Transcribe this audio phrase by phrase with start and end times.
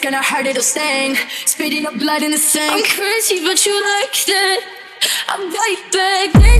[0.00, 1.16] gonna hurt, it'll sting.
[1.46, 2.72] Spitting up blood in the sink.
[2.72, 4.64] I'm crazy, but you like it.
[5.28, 6.51] I'm right back, Nancy's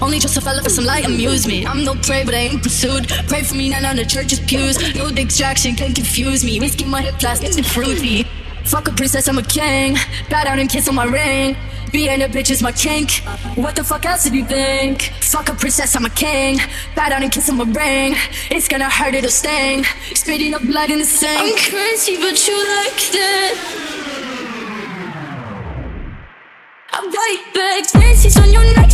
[0.00, 1.68] Only just a fella for some light amusement.
[1.68, 3.08] I'm no prey, but I ain't pursued.
[3.28, 4.78] Pray for me, not on the church's pews.
[4.94, 6.60] No distraction can confuse me.
[6.60, 8.24] Whiskey my hip, plastic and fruity.
[8.64, 9.96] Fuck a princess, I'm a king.
[10.28, 11.56] Bow down and kiss on my ring.
[11.90, 13.12] Being a bitch is my kink.
[13.56, 15.02] What the fuck else did you think?
[15.20, 16.58] Fuck a princess, I'm a king.
[16.94, 18.14] Bow down and kiss on my ring.
[18.50, 19.84] It's gonna hurt, it'll sting.
[20.14, 21.40] Spitting up blood in the sink.
[21.40, 23.54] I'm crazy, but you like that.
[26.92, 28.87] I'm right back, daisies on your nightstand.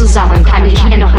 [0.00, 1.14] zusammen kann ich mir noch